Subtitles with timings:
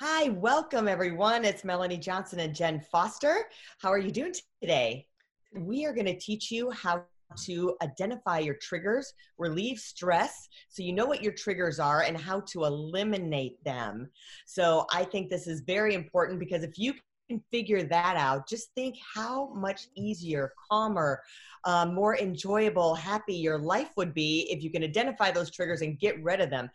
[0.00, 1.44] Hi, welcome everyone.
[1.44, 3.46] It's Melanie Johnson and Jen Foster.
[3.82, 5.08] How are you doing today?
[5.52, 7.02] We are going to teach you how
[7.46, 12.42] to identify your triggers, relieve stress, so you know what your triggers are and how
[12.42, 14.08] to eliminate them.
[14.46, 16.94] So I think this is very important because if you
[17.28, 21.22] can figure that out, just think how much easier, calmer,
[21.64, 25.98] um, more enjoyable, happy your life would be if you can identify those triggers and
[25.98, 26.70] get rid of them.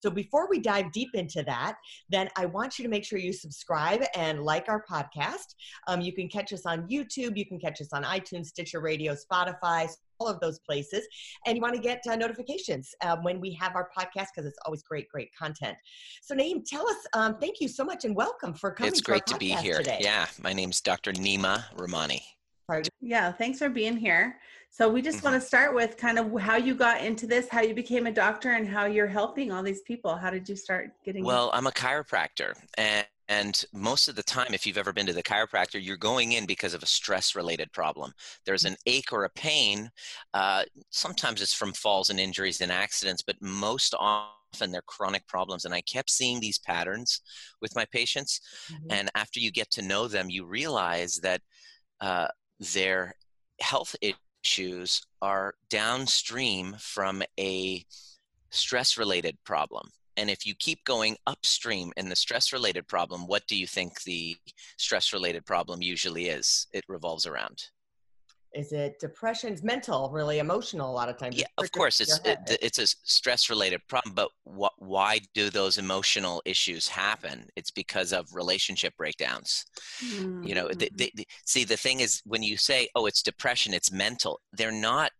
[0.00, 1.76] So before we dive deep into that,
[2.08, 5.54] then I want you to make sure you subscribe and like our podcast.
[5.86, 9.14] Um, you can catch us on YouTube, you can catch us on iTunes, Stitcher Radio,
[9.14, 9.88] Spotify,
[10.18, 11.06] all of those places.
[11.46, 14.58] And you want to get uh, notifications um, when we have our podcast because it's
[14.64, 15.76] always great, great content.
[16.22, 18.88] So Naeem, tell us, um, thank you so much and welcome for coming.
[18.88, 19.78] It's great to, to be here.
[19.78, 19.98] Today.
[20.00, 21.12] Yeah, my name's Dr.
[21.12, 22.22] Nima Rahmani.
[23.00, 24.38] Yeah, thanks for being here.
[24.70, 25.32] So we just mm-hmm.
[25.32, 28.12] want to start with kind of how you got into this, how you became a
[28.12, 30.16] doctor, and how you're helping all these people.
[30.16, 31.24] How did you start getting?
[31.24, 35.12] Well, I'm a chiropractor, and and most of the time, if you've ever been to
[35.12, 38.12] the chiropractor, you're going in because of a stress related problem.
[38.44, 39.88] There's an ache or a pain.
[40.34, 45.64] Uh, sometimes it's from falls and injuries and accidents, but most often they're chronic problems.
[45.64, 47.20] And I kept seeing these patterns
[47.62, 48.40] with my patients.
[48.68, 48.90] Mm-hmm.
[48.90, 51.40] And after you get to know them, you realize that
[52.00, 52.26] uh,
[52.74, 53.14] their
[53.60, 53.94] health
[54.42, 57.84] issues are downstream from a
[58.50, 59.88] stress related problem.
[60.16, 64.02] And if you keep going upstream in the stress related problem, what do you think
[64.02, 64.36] the
[64.76, 66.66] stress related problem usually is?
[66.72, 67.64] It revolves around
[68.54, 69.52] is it depression?
[69.52, 71.36] It's mental really emotional a lot of times.
[71.36, 75.78] Yeah of course it's it, it's a stress related problem but what, why do those
[75.78, 77.46] emotional issues happen?
[77.56, 79.64] It's because of relationship breakdowns.
[80.04, 80.42] Mm-hmm.
[80.42, 83.74] you know they, they, they, see the thing is when you say oh it's depression
[83.74, 85.12] it's mental they're not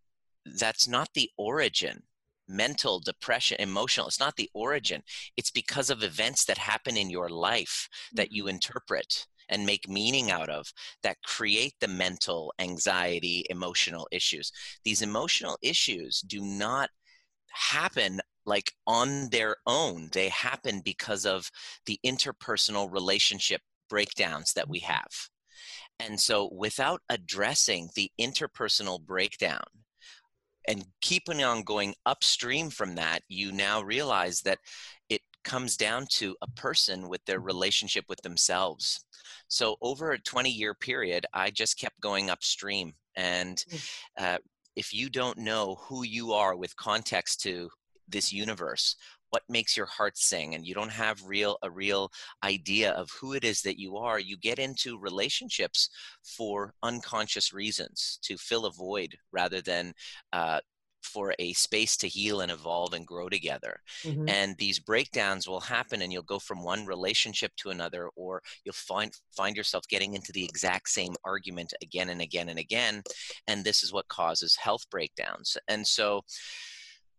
[0.44, 2.02] that's not the origin.
[2.48, 5.02] Mental depression emotional it's not the origin.
[5.36, 8.50] It's because of events that happen in your life that you mm-hmm.
[8.50, 10.72] interpret and make meaning out of
[11.02, 14.52] that create the mental anxiety, emotional issues.
[14.84, 16.88] These emotional issues do not
[17.50, 21.50] happen like on their own, they happen because of
[21.86, 25.28] the interpersonal relationship breakdowns that we have.
[25.98, 29.62] And so, without addressing the interpersonal breakdown,
[30.66, 34.58] and keeping on going upstream from that, you now realize that
[35.08, 39.04] it comes down to a person with their relationship with themselves.
[39.50, 42.94] So over a 20 year period, I just kept going upstream.
[43.16, 43.90] And mm.
[44.16, 44.38] uh,
[44.76, 47.68] if you don't know who you are with context to
[48.08, 48.96] this universe,
[49.30, 52.10] what makes your heart sing and you don't have real a real
[52.44, 55.88] idea of who it is that you are you get into relationships
[56.24, 59.92] for unconscious reasons to fill a void rather than
[60.32, 60.58] uh,
[61.02, 63.80] for a space to heal and evolve and grow together.
[64.02, 64.28] Mm-hmm.
[64.28, 68.72] And these breakdowns will happen and you'll go from one relationship to another or you'll
[68.74, 73.02] find find yourself getting into the exact same argument again and again and again
[73.46, 75.56] and this is what causes health breakdowns.
[75.68, 76.22] And so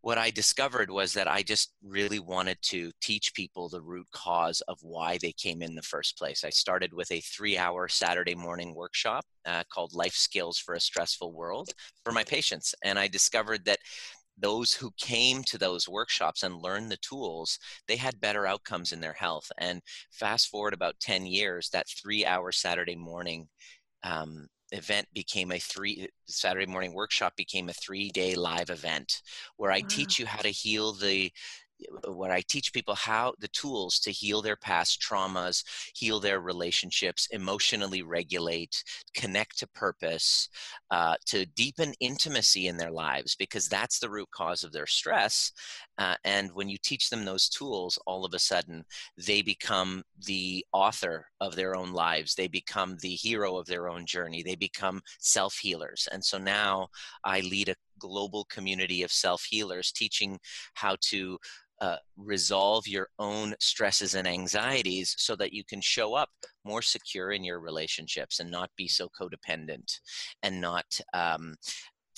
[0.02, 4.62] what I discovered was that I just really wanted to teach people the root cause
[4.62, 6.44] of why they came in the first place.
[6.44, 10.80] I started with a three hour Saturday morning workshop uh, called Life Skills for a
[10.80, 11.70] Stressful World
[12.04, 12.74] for my patients.
[12.84, 13.80] And I discovered that
[14.38, 19.02] those who came to those workshops and learned the tools, they had better outcomes in
[19.02, 19.52] their health.
[19.60, 19.82] And
[20.12, 23.48] fast forward about 10 years, that three hour Saturday morning
[24.04, 29.22] um, event became a three uh, Saturday morning workshop became a three day live event
[29.58, 29.86] where I wow.
[29.90, 31.32] teach you how to heal the
[32.08, 35.64] where I teach people how the tools to heal their past traumas,
[35.96, 38.84] heal their relationships, emotionally regulate,
[39.14, 40.50] connect to purpose,
[40.90, 45.52] uh, to deepen intimacy in their lives, because that's the root cause of their stress.
[45.98, 48.84] Uh, and when you teach them those tools, all of a sudden
[49.18, 52.36] they become the author of their own lives.
[52.36, 54.44] They become the hero of their own journey.
[54.44, 56.08] They become self healers.
[56.12, 56.90] And so now
[57.24, 60.40] I lead a global community of self healers teaching
[60.74, 61.38] how to
[61.82, 66.30] uh, resolve your own stresses and anxieties so that you can show up
[66.64, 70.00] more secure in your relationships and not be so codependent
[70.44, 71.56] and not um,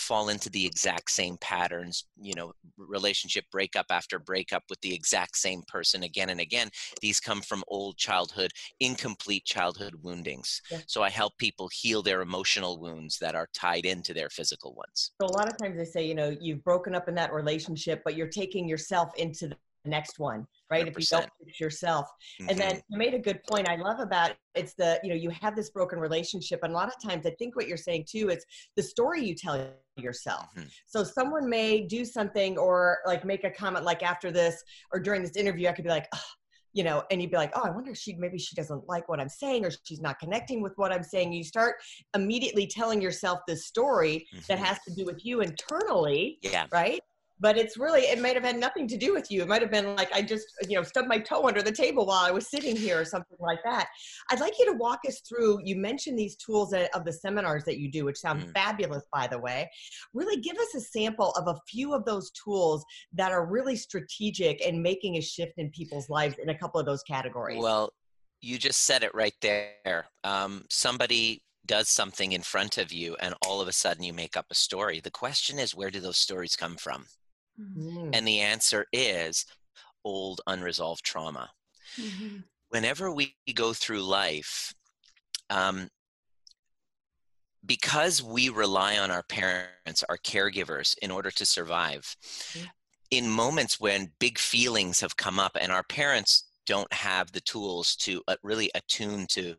[0.04, 5.38] fall into the exact same patterns you know relationship breakup after breakup with the exact
[5.38, 6.70] same person again and again.
[7.02, 10.62] These come from old childhood incomplete childhood woundings.
[10.72, 10.80] Yeah.
[10.88, 15.12] so i help people heal their emotional wounds that are tied into their physical ones.
[15.22, 18.02] So a lot of times they say you know you've broken up in that relationship
[18.04, 20.90] but you're taking yourself into the next one right 100%.
[20.90, 22.08] if you don't fix yourself
[22.40, 22.50] mm-hmm.
[22.50, 25.16] and then you made a good point i love about it, it's the you know
[25.16, 28.06] you have this broken relationship and a lot of times i think what you're saying
[28.10, 28.46] too is
[28.76, 30.68] the story you tell yourself mm-hmm.
[30.86, 35.22] so someone may do something or like make a comment like after this or during
[35.22, 36.20] this interview i could be like oh,
[36.76, 39.08] you know, and you'd be like, oh, I wonder if she maybe she doesn't like
[39.08, 41.32] what I'm saying or she's not connecting with what I'm saying.
[41.32, 41.76] You start
[42.16, 44.42] immediately telling yourself this story mm-hmm.
[44.48, 46.40] that has to do with you internally.
[46.42, 46.66] Yeah.
[46.72, 47.00] Right
[47.44, 49.42] but it's really it might have had nothing to do with you.
[49.42, 52.06] It might have been like i just you know stubbed my toe under the table
[52.06, 53.90] while i was sitting here or something like that.
[54.32, 57.78] I'd like you to walk us through you mentioned these tools of the seminars that
[57.78, 58.54] you do which sound mm.
[58.54, 59.70] fabulous by the way.
[60.14, 64.66] Really give us a sample of a few of those tools that are really strategic
[64.66, 67.62] and making a shift in people's lives in a couple of those categories.
[67.62, 67.92] Well
[68.40, 70.06] you just said it right there.
[70.24, 74.38] Um, somebody does something in front of you and all of a sudden you make
[74.38, 75.02] up a story.
[75.02, 77.06] The question is where do those stories come from
[77.60, 78.10] Mm-hmm.
[78.14, 79.46] And the answer is
[80.04, 81.50] old unresolved trauma.
[82.00, 82.38] Mm-hmm.
[82.70, 84.74] Whenever we go through life,
[85.50, 85.90] um,
[87.66, 92.66] because we rely on our parents, our caregivers, in order to survive, mm-hmm.
[93.12, 97.96] in moments when big feelings have come up and our parents don't have the tools
[97.98, 99.56] to uh, really attune to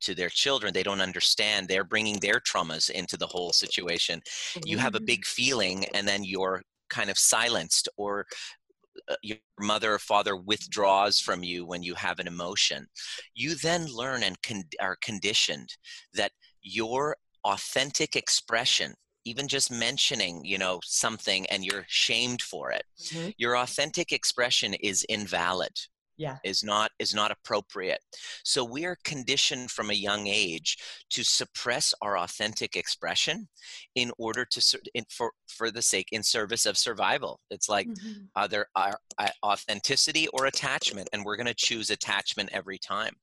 [0.00, 4.20] to their children they don't understand they're bringing their traumas into the whole situation
[4.66, 5.06] you have a mm-hmm.
[5.06, 6.62] big feeling and then you're
[6.92, 8.26] kind of silenced or
[9.10, 12.86] uh, your mother or father withdraws from you when you have an emotion
[13.34, 15.70] you then learn and con- are conditioned
[16.12, 18.92] that your authentic expression
[19.24, 23.30] even just mentioning you know something and you're shamed for it mm-hmm.
[23.38, 25.72] your authentic expression is invalid
[26.22, 26.38] yeah.
[26.44, 28.00] is not is not appropriate.
[28.44, 30.78] So we are conditioned from a young age
[31.10, 33.48] to suppress our authentic expression
[33.94, 37.40] in order to in, for for the sake in service of survival.
[37.50, 38.24] It's like mm-hmm.
[38.36, 43.14] either our, uh, authenticity or attachment and we're going to choose attachment every time.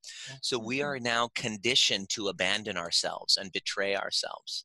[0.42, 4.64] So we are now conditioned to abandon ourselves and betray ourselves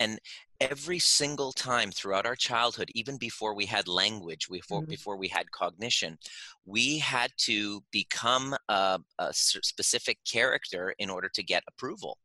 [0.00, 0.18] and
[0.60, 4.90] every single time throughout our childhood, even before we had language, before, mm-hmm.
[4.90, 6.18] before we had cognition,
[6.66, 12.18] we had to become a, a specific character in order to get approval.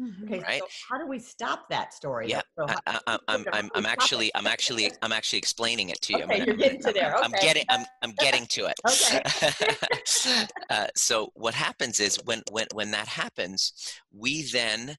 [0.00, 0.24] Mm-hmm.
[0.24, 0.60] Okay, right?
[0.60, 2.28] So how do we stop that story?
[2.28, 6.18] Yeah, so I, am I'm, I'm, I'm actually, I'm actually, I'm actually explaining it to
[6.18, 6.24] you.
[6.24, 7.16] Okay, I'm, you're getting to there.
[7.16, 7.24] Okay.
[7.24, 8.74] I'm getting, I'm, I'm getting to it.
[8.88, 10.46] okay.
[10.70, 13.74] uh, so what happens is when, when, when that happens,
[14.10, 14.96] we then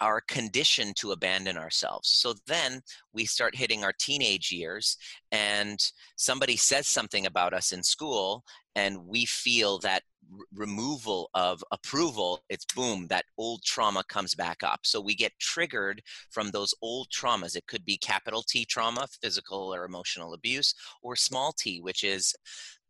[0.00, 2.08] are condition to abandon ourselves.
[2.08, 2.80] So then
[3.12, 4.96] we start hitting our teenage years,
[5.30, 5.78] and
[6.16, 8.44] somebody says something about us in school,
[8.74, 10.02] and we feel that
[10.32, 14.80] r- removal of approval, it's boom, that old trauma comes back up.
[14.84, 17.56] So we get triggered from those old traumas.
[17.56, 22.34] It could be capital T trauma, physical or emotional abuse, or small t, which is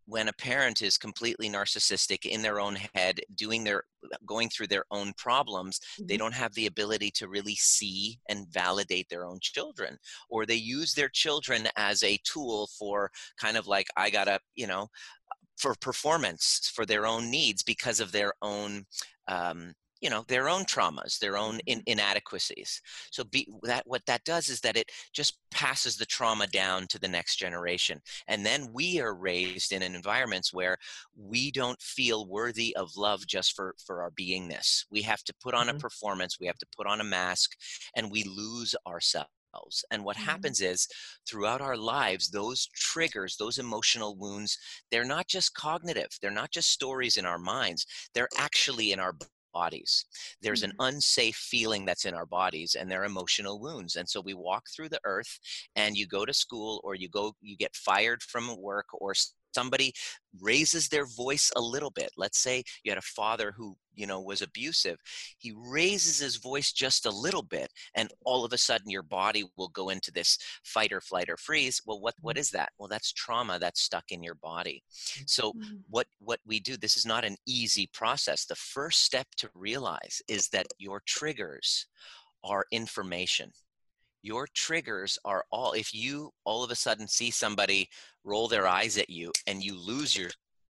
[0.06, 3.84] when a parent is completely narcissistic in their own head doing their
[4.26, 6.06] going through their own problems mm-hmm.
[6.06, 9.96] they don't have the ability to really see and validate their own children
[10.30, 13.10] or they use their children as a tool for
[13.40, 14.88] kind of like i gotta you know
[15.56, 18.84] for performance for their own needs because of their own
[19.28, 21.92] um, you know their own traumas their own in, mm-hmm.
[21.92, 26.86] inadequacies so be, that what that does is that it just passes the trauma down
[26.88, 30.76] to the next generation and then we are raised in environments where
[31.16, 35.54] we don't feel worthy of love just for for our beingness we have to put
[35.54, 35.76] on mm-hmm.
[35.76, 37.52] a performance we have to put on a mask
[37.96, 39.28] and we lose ourselves
[39.90, 40.30] and what mm-hmm.
[40.30, 40.88] happens is
[41.28, 44.58] throughout our lives, those triggers, those emotional wounds,
[44.90, 49.14] they're not just cognitive, they're not just stories in our minds, they're actually in our
[49.52, 50.04] bodies.
[50.40, 50.94] There's an mm-hmm.
[50.94, 53.96] unsafe feeling that's in our bodies and they're emotional wounds.
[53.96, 55.38] And so we walk through the earth
[55.76, 59.14] and you go to school or you go, you get fired from work or
[59.54, 59.92] somebody
[60.40, 62.10] raises their voice a little bit.
[62.16, 64.98] Let's say you had a father who you know was abusive.
[65.38, 69.44] He raises his voice just a little bit and all of a sudden your body
[69.56, 71.82] will go into this fight or flight or freeze.
[71.84, 72.70] Well what what is that?
[72.78, 74.82] Well that's trauma that's stuck in your body.
[75.26, 75.76] So mm-hmm.
[75.90, 78.46] what what we do this is not an easy process.
[78.46, 81.86] The first step to realize is that your triggers
[82.44, 83.52] are information
[84.22, 87.88] your triggers are all if you all of a sudden see somebody
[88.24, 90.30] roll their eyes at you and you lose your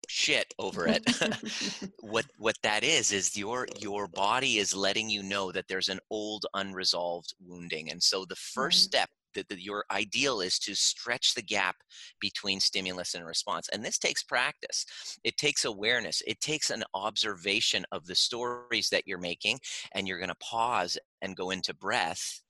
[0.08, 1.02] shit over it
[2.00, 6.00] what what that is is your your body is letting you know that there's an
[6.10, 7.90] old unresolved wounding.
[7.90, 8.84] And so the first Right.
[8.84, 11.76] step that, that your ideal is to stretch the gap
[12.20, 13.68] between stimulus and response.
[13.70, 14.86] And this takes practice.
[15.24, 16.22] It takes awareness.
[16.26, 19.58] It takes an observation of the stories that you're making
[19.92, 22.42] and you're going to pause and go into breath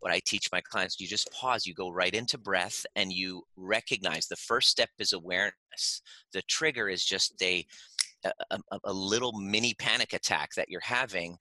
[0.00, 3.42] what I teach my clients, you just pause, you go right into breath, and you
[3.56, 6.02] recognize the first step is awareness.
[6.32, 7.64] The trigger is just a,
[8.24, 11.36] a, a- little mini panic attack that you're having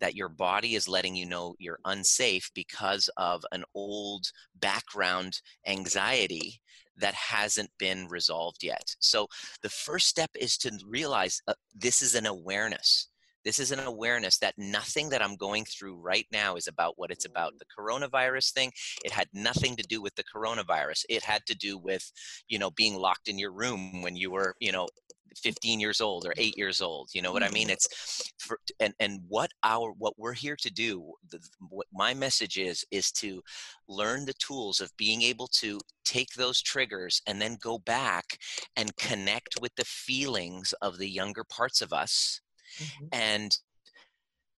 [0.00, 4.24] that your body is letting you know you're unsafe because of an old
[4.56, 6.60] background anxiety
[6.96, 8.94] that hasn't been resolved yet.
[8.98, 9.26] So
[9.62, 13.08] the first step is to realize uh, this is an awareness.
[13.44, 17.10] This is an awareness that nothing that I'm going through right now is about what
[17.10, 17.52] it's about.
[17.58, 18.72] The coronavirus thing,
[19.04, 21.04] it had nothing to do with the coronavirus.
[21.08, 22.10] It had to do with,
[22.48, 24.88] you know, being locked in your room when you were, you know,
[25.36, 27.10] 15 years old or 8 years old.
[27.12, 27.64] You know what I mean?
[27.64, 27.72] Mm-hmm.
[27.72, 32.56] It's for, and and what our what we're here to do, the, what my message
[32.56, 33.42] is is to
[33.88, 38.38] learn the tools of being able to take those triggers and then go back
[38.76, 42.40] and connect with the feelings of the younger parts of us
[42.78, 43.12] Mhm.
[43.12, 43.58] and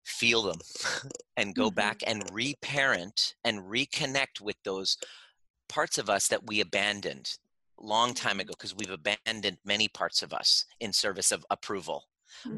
[0.04, 0.58] feel them
[1.36, 1.74] and go Mhm.
[1.74, 4.96] back and reparent and reconnect with those
[5.68, 7.38] parts of us that we abandoned
[7.80, 12.04] long time ago because we've abandoned many parts of us in service of approval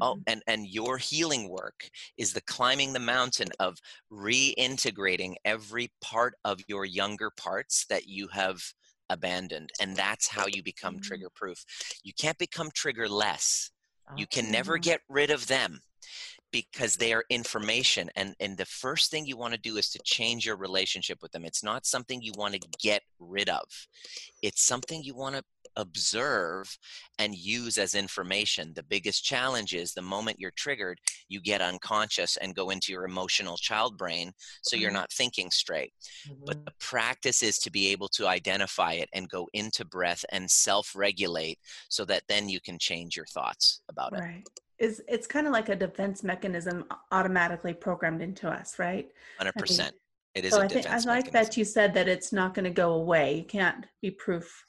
[0.01, 0.25] oh Mhm.
[0.27, 3.79] and and your healing work is the climbing the mountain of
[4.13, 8.63] reintegrating every part of your younger parts that you have
[9.11, 11.01] abandoned and that's how you become Mhm.
[11.01, 11.65] trigger proof
[12.03, 13.71] you can't become trigger less
[14.17, 15.81] you can never get rid of them
[16.53, 19.99] because they are information and and the first thing you want to do is to
[20.05, 21.45] change your relationship with them.
[21.45, 23.65] It's not something you want to get rid of.
[24.43, 25.43] It's something you want to
[25.77, 26.79] observe
[27.19, 32.37] and use as information the biggest challenge is the moment you're triggered you get unconscious
[32.39, 34.93] and go into your emotional child brain so you're Mhm.
[34.93, 35.93] not thinking straight
[36.47, 36.65] but Mhm.
[36.67, 41.59] the practice is to be able to identify it and go into breath and self-regulate
[41.89, 44.45] so that then you can change your thoughts about it Right.
[44.79, 49.11] Is it's kind of like a defense mechanism automatically programmed into us, right?
[49.39, 49.95] 100%
[50.35, 51.33] it is so a I think I like mechanism.
[51.33, 53.39] that you said that it's not going to go away.
[53.39, 54.66] You can't be proof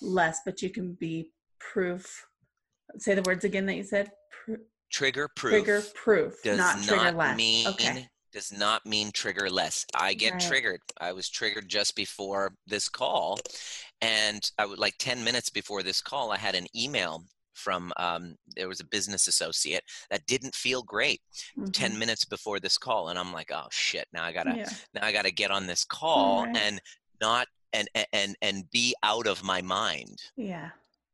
[0.00, 2.26] less, but you can be proof.
[2.98, 4.10] Say the words again that you said.
[4.44, 4.54] Pr-
[4.90, 7.36] trigger proof trigger proof, does not trigger less.
[7.36, 8.08] mean okay.
[8.32, 10.40] does not mean trigger less i get Right.
[10.42, 13.38] triggered i was triggered just before this call
[14.00, 17.22] and i would like 10 minutes before this call i had an email
[17.54, 21.20] from um, there was a business associate that didn't feel great
[21.72, 21.98] 10 Mhm.
[21.98, 24.70] minutes before this call and i'm like oh shit now i gotta Yeah.
[24.94, 26.56] now i gotta get on this call Right.
[26.56, 26.80] and
[27.20, 30.70] not and and and be out of my mind Yeah.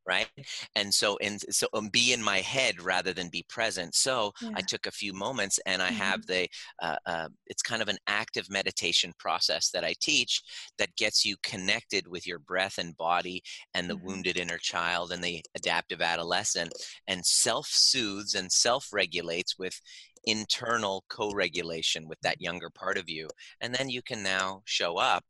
[0.08, 0.28] right
[0.76, 4.60] and so and so um, be in my head rather than be present so i
[4.60, 5.90] took a few moments and i Mhm.
[5.90, 6.46] have the
[6.80, 10.42] uh, uh, it's kind of an active meditation process that i teach
[10.78, 13.42] that gets you connected with your breath and body
[13.75, 13.96] and the Mhm.
[13.96, 16.72] wounded inner child and the adaptive adolescent
[17.08, 19.80] and self-soothes and self-regulates with
[20.25, 25.25] internal co-regulation with that younger part of you and then you can now show up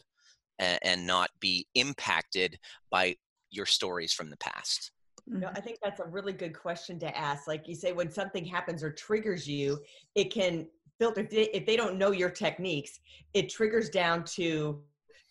[0.58, 2.58] and, and not be impacted
[2.90, 3.16] by
[3.50, 4.92] your stories from the past
[5.28, 5.58] No, Mhm.
[5.58, 7.48] I think that's a really good question to ask.
[7.48, 9.82] Like you say, when something happens or triggers you,
[10.14, 10.68] it can
[11.00, 11.22] filter.
[11.22, 13.00] If they, if they don't know your techniques,
[13.34, 14.82] it triggers down to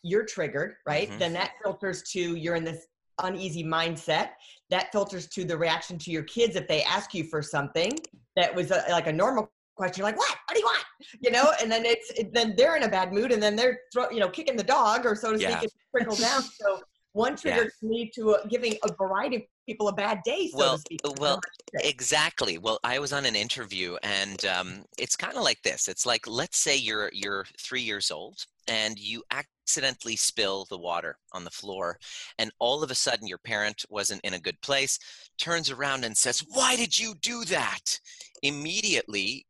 [0.03, 1.09] you're triggered, right?
[1.09, 1.19] Mhm.
[1.19, 2.87] Then that filters to you're in this
[3.23, 4.31] uneasy mindset.
[4.69, 7.91] That filters to the reaction to your kids if they ask you for something
[8.35, 10.01] that was a, like a normal question.
[10.01, 10.35] You're like, what?
[10.45, 10.83] What do you want?
[11.21, 13.79] You know, and then it's it, then they're in a bad mood, and then they're
[13.93, 15.59] throw, you know kicking the dog or so to Yeah.
[15.59, 15.69] speak.
[15.69, 16.43] It trickles down.
[16.61, 16.81] So
[17.13, 20.57] one trigger can lead to a, giving a variety of people a bad day, so
[20.57, 20.99] Well, to speak.
[21.05, 21.89] uh, well, on what you say.
[21.89, 22.57] Exactly.
[22.57, 25.87] Well, I was on an interview, and um, it's kind of like this.
[25.87, 31.17] It's like, let's say you're you're three years old, and you accidentally spill the water
[31.31, 31.97] on the floor,
[32.37, 34.99] and all of a sudden your parent wasn't in a good place,
[35.37, 37.97] turns around and says, "Why did you do that?"
[38.43, 39.45] Immediately,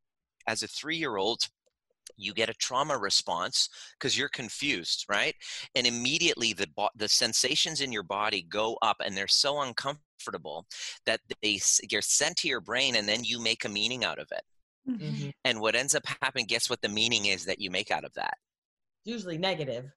[0.48, 1.48] as a three-year-old,
[2.18, 5.36] you get a trauma response because you're confused, right?
[5.76, 10.68] And immediately the bo- the sensations in your body go up, and they're so uncomfortable
[11.06, 14.20] that they s- you're sent to your brain, and then you make a meaning out
[14.20, 14.46] of it.
[14.88, 14.98] Mhm.
[15.00, 15.32] Mhm.
[15.46, 18.14] And what ends up happening, guess what the meaning is that you make out of
[18.16, 18.38] that?
[19.06, 19.94] Usually negative.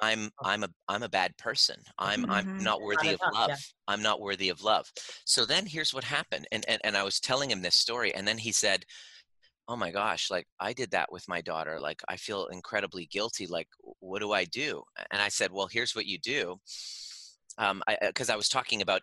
[0.00, 1.76] I'm I'm a I'm a bad person.
[1.98, 2.64] I'm I'm Mhm.
[2.64, 3.48] not worthy of enough, love.
[3.48, 3.56] yeah.
[3.88, 4.90] I'm not worthy of love.
[5.24, 6.46] So then here's what happened.
[6.52, 8.84] And, and and I was telling him this story, and then he said,
[9.70, 11.78] Oh my gosh, like I did that with my daughter.
[11.78, 13.46] Like I feel incredibly guilty.
[13.46, 13.68] Like,
[14.00, 14.82] what do I do?
[15.12, 16.58] And I said, Well, here's what you do.
[17.56, 19.02] Um, because I was talking about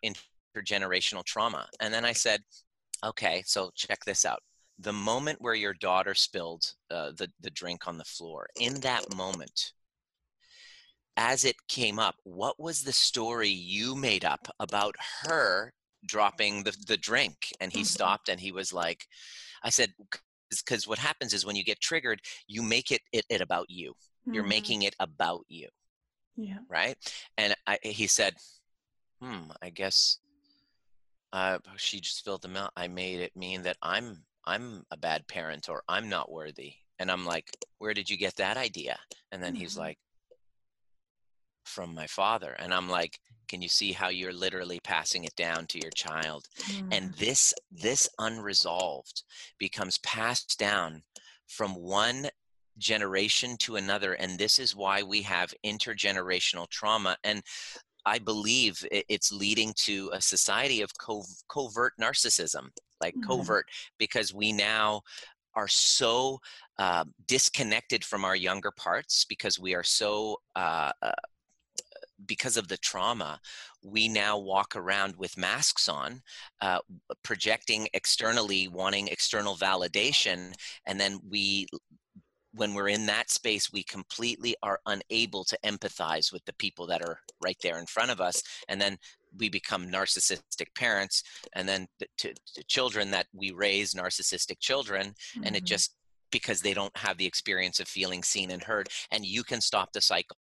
[0.58, 1.68] intergenerational trauma.
[1.80, 2.42] And then I said,
[3.06, 4.40] okay, so check this out.
[4.80, 9.16] The moment where your daughter spilled uh, the, the drink on the floor, in that
[9.16, 9.74] moment,
[11.16, 15.74] as it came up, what was the story you made up about her
[16.06, 17.52] dropping the, the drink?
[17.60, 17.86] And he mm-hmm.
[17.86, 19.08] stopped and he was like,
[19.64, 19.94] I said,
[20.50, 23.92] because what happens is when you get triggered, you make it, it, it about you.
[23.92, 24.34] Mm-hmm.
[24.34, 25.68] You're making it about you.
[26.36, 26.60] Yeah.
[26.70, 26.96] Right.
[27.38, 28.36] And I, he said,
[29.22, 30.20] hmm, I guess
[31.34, 32.72] uh, she just spilled the milk.
[32.76, 36.74] I made it mean that I'm I'm a bad parent or I'm not worthy.
[37.00, 38.98] And I'm like, where did you get that idea?
[39.32, 39.62] And then mm-hmm.
[39.62, 39.98] he's like,
[41.78, 42.56] from my father.
[42.58, 46.48] And I'm like, can you see how you're literally passing it down to your child?
[46.62, 46.90] Mm-hmm.
[46.92, 49.22] And this this unresolved
[49.60, 51.04] becomes passed down
[51.46, 52.30] from one
[52.80, 57.42] generation to another and this is why we have intergenerational trauma and
[58.06, 60.92] I believe it's leading to a society of
[61.50, 62.70] covert narcissism,
[63.02, 63.30] like mm-hmm.
[63.30, 63.66] covert,
[64.00, 65.02] because we now
[65.58, 66.40] are so
[66.80, 71.12] uh, disconnected from our younger parts because we are so uh, uh,
[72.26, 73.40] because of the trauma,
[73.84, 76.22] we now walk around with masks on,
[76.62, 76.80] uh,
[77.24, 80.54] projecting externally, wanting external validation,
[80.86, 81.68] and then we
[82.58, 87.02] when we're in that space, we completely are unable to empathize with the people that
[87.02, 88.42] are right there in front of us.
[88.68, 88.98] And then
[89.38, 91.24] we become narcissistic parents.
[91.54, 95.08] And then to, to children that we raise narcissistic children.
[95.08, 95.44] Mm-hmm.
[95.44, 95.66] And it mm-hmm.
[95.66, 95.96] just
[96.32, 98.90] because they don't have the experience of feeling seen and heard.
[99.12, 100.38] And you can stop the cycle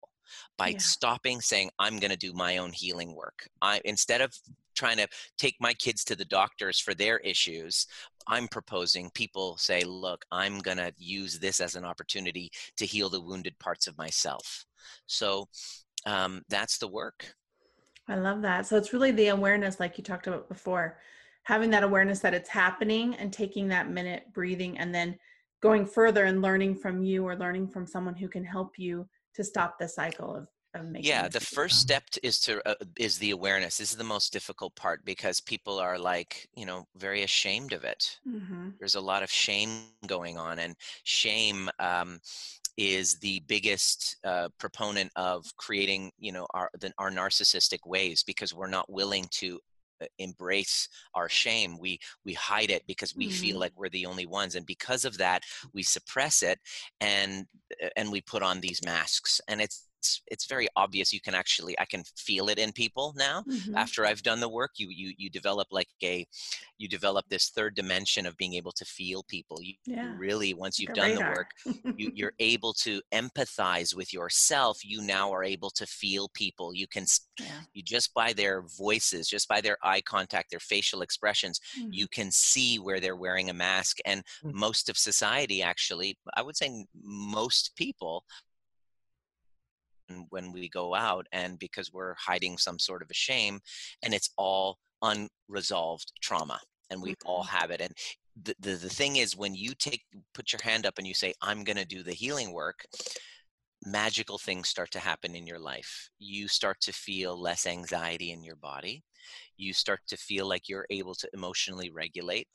[0.59, 0.79] by yeah.
[0.79, 3.49] stopping saying i'm going to do my own healing work.
[3.63, 4.35] I instead of
[4.75, 7.87] trying to take my kids to the doctors for their issues
[8.29, 13.09] i'm proposing people say look i'm going to use this as an opportunity to heal
[13.09, 14.65] the wounded parts of myself.
[15.07, 15.49] So
[16.07, 17.35] um, that's the work.
[18.09, 18.67] I love that.
[18.67, 20.99] So it's really the awareness like you talked about before
[21.45, 25.17] having that awareness that it's happening and taking that minute breathing and then
[25.61, 29.45] going further and learning from you or learning from someone who can help you to
[29.45, 30.49] stop the cycle of
[31.01, 33.79] yeah the first step is to uh, is the awareness.
[33.79, 37.85] This is the most difficult part because people are like you know very ashamed of
[37.85, 38.19] it.
[38.29, 38.71] Mm-hmm.
[38.79, 39.71] there's a lot of shame
[40.07, 42.21] going on and shame um,
[42.76, 48.54] is the biggest uh, proponent of creating you know our the, our narcissistic ways because
[48.54, 49.59] we're not willing to
[50.19, 53.34] embrace our shame we we hide it because we mm-hmm.
[53.34, 56.58] feel like we're the only ones and because of that we suppress it
[57.00, 57.47] and
[57.82, 61.34] uh, and we put on these masks and it's it's it's very obvious you can
[61.34, 63.76] actually i can feel it in people now mm-hmm.
[63.76, 66.26] after i've done the work you you you develop like a
[66.78, 70.15] you develop this third dimension of being able to feel people you, yeah.
[70.17, 71.50] really once you've done the work
[71.99, 76.86] you, you're able to empathize with yourself you now are able to feel people you
[76.86, 77.04] can
[77.39, 77.60] yeah.
[77.75, 81.89] you just by their voices just by their eye contact their facial expressions mm-hmm.
[81.93, 84.58] you can see where they're wearing a mask and mm-hmm.
[84.58, 88.25] most of society actually i would say most people
[90.31, 93.61] when we go out and because we're hiding some sort of a shame
[94.03, 97.57] and it's all unresolved trauma and we all mm-hmm.
[97.57, 97.93] have it and
[98.43, 100.03] the, the, the thing is when you take
[100.35, 102.85] put your hand up and you say i'm going to do the healing work
[103.85, 106.11] magical things start to happen in your life.
[106.19, 109.03] You start to feel less anxiety in your body.
[109.57, 112.49] You start to feel like you're able to emotionally regulate.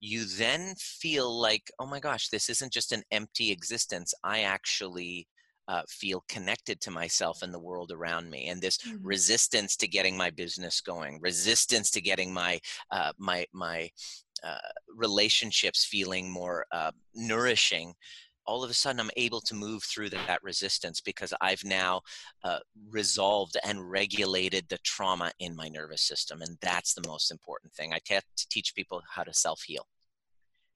[0.00, 4.14] You then feel like oh my gosh this isn't just an empty existence.
[4.24, 5.26] I actually
[5.68, 9.06] uh, feel connected to myself and the world around me and this mm-hmm.
[9.06, 12.58] resistance to getting my business going resistance to getting my
[12.90, 13.88] uh, my my
[14.42, 14.58] uh,
[14.94, 17.94] relationships feeling more uh, nourishing
[18.44, 22.00] all of a sudden i'm able to move through that resistance because i've now
[22.42, 22.58] uh,
[22.90, 27.92] resolved and regulated the trauma in my nervous system and that's the most important thing
[27.92, 29.86] I t- to teach people how to self-heal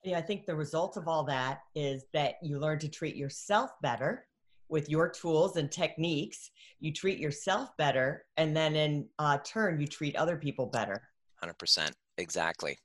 [0.05, 3.72] yeah i think the result of all that is that you learn to treat yourself
[3.83, 4.27] better
[4.68, 6.50] with your tools and techniques,
[6.81, 11.02] you treat yourself better, and then in uh, turn, you treat other people better.
[11.42, 11.92] 100%.
[12.18, 12.79] Exactly.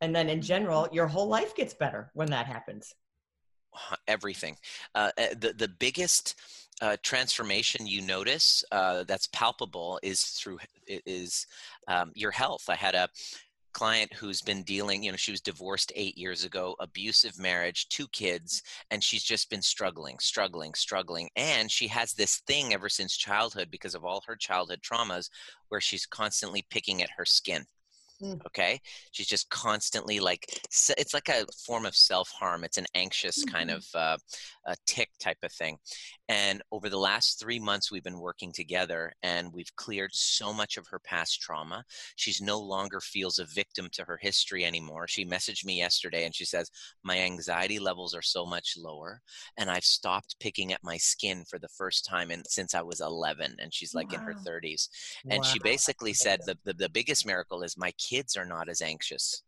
[0.00, 2.94] And then in general, your whole life gets better when that happens.
[4.06, 4.56] Everything.
[4.94, 6.36] Uh, eh, the, the biggest
[6.80, 11.46] uh, transformation you notice uh, that's palpable is through is
[11.88, 12.64] um, your health.
[12.68, 13.08] I had a
[13.74, 18.08] client who's been dealing, you know, she was divorced eight years ago, abusive marriage, two
[18.08, 21.28] kids, and she's just been struggling, struggling, struggling.
[21.36, 25.28] And she has this thing ever since childhood because of all her childhood traumas
[25.68, 27.66] where she's constantly picking at her skin.
[28.22, 28.40] Mm.
[28.46, 28.80] Okay.
[29.10, 30.46] She's just constantly like,
[30.96, 32.64] it's like a form of self harm.
[32.64, 33.54] It's an anxious mm-hmm.
[33.54, 34.16] kind of uh,
[34.66, 35.78] a tick type of thing.
[36.28, 40.76] And over the last three months, we've been working together and we've cleared so much
[40.76, 41.84] of her past trauma.
[42.16, 45.06] She's no longer feels a victim to her history anymore.
[45.06, 46.70] She messaged me yesterday and she says,
[47.02, 49.20] My anxiety levels are so much lower
[49.58, 53.00] and I've stopped picking at my skin for the first time in, since I was
[53.00, 53.56] 11.
[53.58, 54.18] And she's like wow.
[54.18, 54.88] in her 30s.
[55.28, 55.42] And wow.
[55.42, 59.42] she basically said, the, the, the biggest miracle is my kids are not as anxious.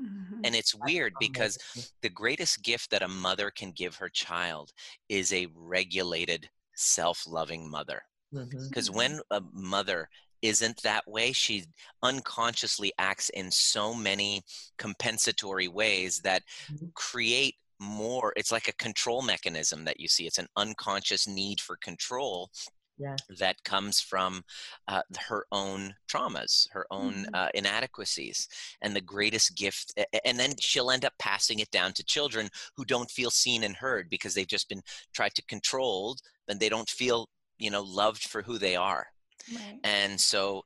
[0.00, 0.40] Mm-hmm.
[0.44, 1.58] And it's weird because
[2.02, 4.70] the greatest gift that a mother can give her child
[5.08, 8.02] is a regulated, self loving mother.
[8.32, 8.96] Because mm-hmm.
[8.96, 10.08] when a mother
[10.42, 11.64] isn't that way, she
[12.02, 14.42] unconsciously acts in so many
[14.76, 16.86] compensatory ways that mm-hmm.
[16.94, 18.32] create more.
[18.36, 20.26] It's like a control mechanism that you see.
[20.26, 22.50] It's an unconscious need for control
[22.98, 23.16] yeah.
[23.38, 24.42] that comes from
[24.88, 27.34] uh, her own traumas, her own mm-hmm.
[27.34, 28.48] uh, inadequacies,
[28.82, 29.98] and the greatest gift.
[30.24, 33.76] And then she'll end up passing it down to children who don't feel seen and
[33.76, 34.82] heard because they've just been
[35.14, 39.06] tried to controlled, and they don't feel, you know, loved for who they are.
[39.54, 39.78] Right.
[39.84, 40.64] And so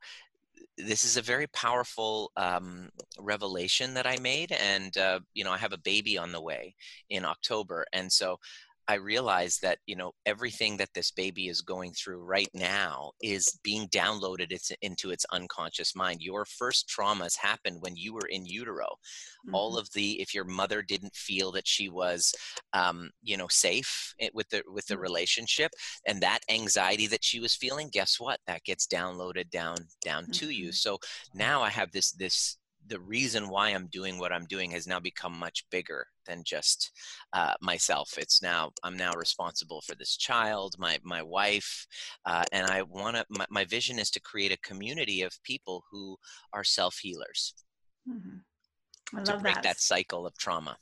[0.79, 5.59] this is a very powerful um, revelation that I made, and uh, you know I
[5.59, 6.75] have a baby on the way
[7.11, 8.39] in October, and so
[8.89, 13.59] I realized that you know everything that this baby is going through right now is
[13.63, 16.21] being downloaded it's, into its unconscious mind.
[16.21, 18.87] Your first traumas happened when you were in utero.
[18.87, 19.55] Mm-hmm.
[19.55, 22.35] All of the if your mother didn't feel that she was,
[22.73, 25.03] um, you know, safe with the with the mm-hmm.
[25.03, 25.73] relationship,
[26.07, 28.41] and that anxiety that she was feeling, guess what?
[28.47, 30.33] That gets downloaded down down mm-hmm.
[30.33, 30.67] to you.
[30.67, 30.73] Mm-hmm.
[30.73, 30.99] So
[31.35, 35.01] now I have this this the reason why I'm doing what I'm doing has now
[35.01, 36.91] become much bigger than just
[37.33, 38.11] uh, myself.
[38.19, 41.87] It's now I'm now responsible for this child, my my wife,
[42.27, 43.25] uh, and I want to.
[43.29, 46.17] My, my, vision is to create a community of people who
[46.53, 47.55] are self healers.
[48.09, 49.19] Mm-hmm.
[49.19, 49.65] I to love break that.
[49.65, 50.77] that cycle of trauma.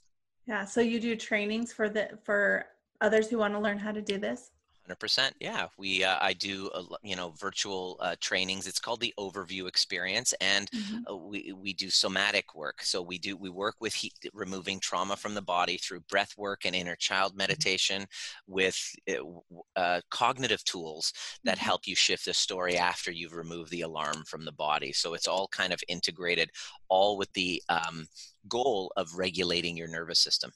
[0.46, 0.64] Yeah.
[0.64, 2.66] So you do trainings for the for
[3.00, 4.50] others who want to learn how to do this.
[4.90, 9.14] 100% yeah we uh, i do uh, you know virtual uh, trainings it's called the
[9.18, 10.98] overview experience and mm-hmm.
[11.08, 15.16] Uh, we we do somatic work so we do we work with heat, removing trauma
[15.16, 17.38] from the body through breath work and inner child mm-hmm.
[17.38, 18.52] meditation mm-hmm.
[18.52, 21.12] with uh, uh, cognitive tools
[21.44, 21.64] that mm-hmm.
[21.64, 25.28] help you shift the story after you've removed the alarm from the body so it's
[25.28, 26.50] all kind of integrated
[26.88, 28.06] all with the um,
[28.48, 30.50] goal of regulating your nervous system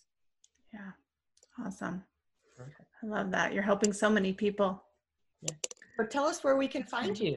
[0.73, 0.91] yeah
[1.65, 2.03] awesome
[3.05, 3.53] I love that.
[3.53, 4.83] You're helping so many people.
[5.43, 5.55] Yeah.
[5.97, 7.37] But tell us where we can find you.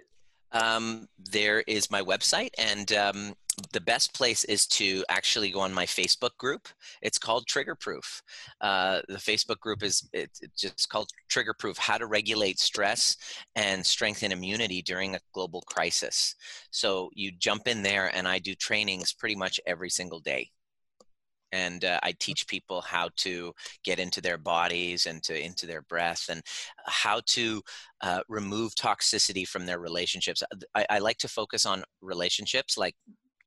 [0.53, 3.34] Um, there is my website, and um,
[3.73, 6.69] the best place is to actually go on my Facebook group.
[7.01, 8.23] It's called Trigger Proof.
[8.62, 13.17] Uh, the Facebook group is it's just called Trigger Proof: How to Regulate Stress
[13.56, 16.36] and Strengthen Immunity During a Global Crisis.
[16.71, 20.49] So you jump in there, and I do trainings pretty much every single day
[21.51, 25.81] and uh, i teach people how to get into their bodies and to into their
[25.83, 26.41] breath and
[26.86, 27.62] how to
[28.01, 30.43] uh, remove toxicity from their relationships.
[30.75, 32.95] I, I, like to focus on relationships like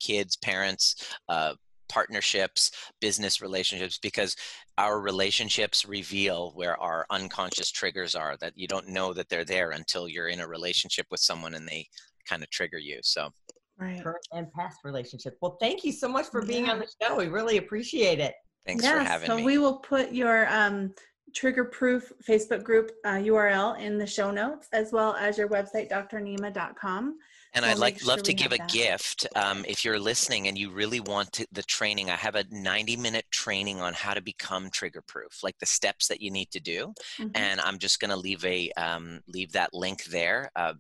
[0.00, 1.54] kids parents uh,
[1.88, 4.36] partnerships business relationships because
[4.78, 9.72] our relationships reveal where our unconscious triggers are that you don't know that they're there
[9.72, 11.86] until you're in a relationship with someone and they
[12.28, 13.28] kind of trigger you so
[13.80, 14.02] right.
[14.02, 15.36] current and past relationships.
[15.40, 16.72] Well, thank you so much for being yeah.
[16.72, 17.16] on the show.
[17.16, 18.34] We really appreciate it.
[18.66, 19.42] Thanks yeah, for having so me.
[19.42, 20.92] So we will put your um,
[21.34, 25.90] trigger proof Facebook group uh, URL in the show notes, as well as your website,
[25.90, 27.16] drnima.com.
[27.52, 28.70] And I'd like sure love to give a that.
[28.70, 29.26] gift.
[29.34, 32.96] Um, if you're listening and you really want to, the training, I have a 90
[32.96, 36.60] minute training on how to become trigger proof, like the steps that you need to
[36.60, 36.92] do.
[37.18, 37.30] Mm-hmm.
[37.34, 40.50] And I'm just going to leave a um, leave that link there.
[40.54, 40.74] Uh,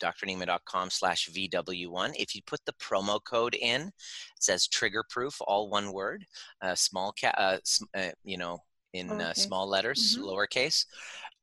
[0.00, 2.14] drnima.com slash VW1.
[2.16, 3.92] If you put the promo code in, it
[4.40, 6.24] says trigger proof, all one word,
[6.62, 7.58] uh, small, ca- uh,
[7.94, 8.58] uh, you know,
[8.94, 10.28] in uh, small letters, mm-hmm.
[10.28, 10.86] lowercase,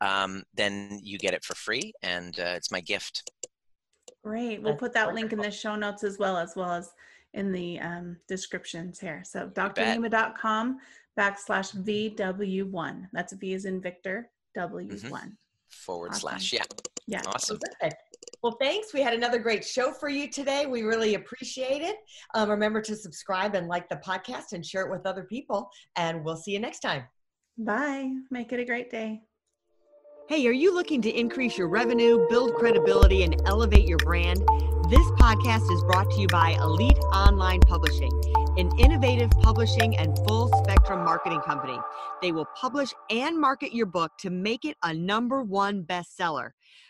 [0.01, 1.93] um, then you get it for free.
[2.01, 3.29] And uh, it's my gift.
[4.23, 4.61] Great.
[4.61, 6.91] We'll put that link in the show notes as well, as well as
[7.33, 9.21] in the um, descriptions here.
[9.23, 10.79] So drnima.com
[11.17, 13.07] backslash VW1.
[13.13, 15.11] That's V is in Victor, W is mm-hmm.
[15.11, 15.37] one.
[15.69, 16.21] Forward awesome.
[16.21, 16.63] slash, yeah.
[17.07, 17.21] Yeah.
[17.27, 17.59] Awesome.
[17.59, 18.01] Perfect.
[18.45, 18.93] Well, thanks.
[18.93, 20.67] We had another great show for you today.
[20.67, 21.95] We really appreciate it.
[22.35, 25.67] Um, remember to subscribe and like the podcast and share it with other people.
[25.95, 27.05] And we'll see you next time.
[27.57, 28.11] Bye.
[28.29, 29.23] Make it a great day.
[30.29, 34.37] Hey, are you looking to increase your revenue, build credibility, and elevate your brand?
[34.91, 38.11] This podcast is brought to you by Elite Online Publishing,
[38.57, 41.79] an innovative publishing and full spectrum marketing company.
[42.21, 46.51] They will publish and market your book to make it a number one bestseller.